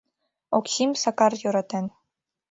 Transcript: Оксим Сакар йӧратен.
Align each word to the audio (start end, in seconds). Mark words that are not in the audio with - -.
Оксим 0.57 0.91
Сакар 1.01 1.33
йӧратен. 1.41 1.85